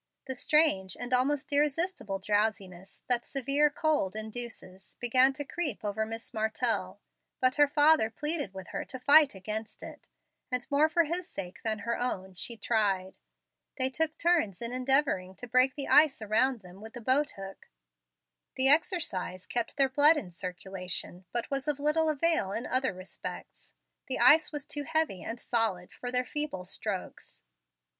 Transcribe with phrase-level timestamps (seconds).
[0.25, 6.33] The strange and almost irresistible drowsiness that severe cold induces began to creep over Miss
[6.33, 6.99] Martell,
[7.39, 10.07] but her father pleaded with her to fight against it;
[10.51, 13.13] and, more for his sake than her own, she tried.
[13.77, 17.69] They took turns in endeavoring to break the ice around them with the boat hook.
[18.55, 23.75] The exercise kept their blood in circulation, but was of little avail in other respects.
[24.07, 27.43] The ice was too heavy and solid for their feeble strokes.